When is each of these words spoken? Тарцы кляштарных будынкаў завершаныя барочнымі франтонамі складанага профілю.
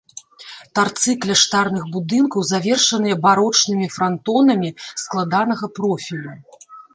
Тарцы 0.77 1.11
кляштарных 1.25 1.83
будынкаў 1.95 2.41
завершаныя 2.51 3.15
барочнымі 3.27 3.87
франтонамі 3.97 4.69
складанага 5.03 5.71
профілю. 5.79 6.35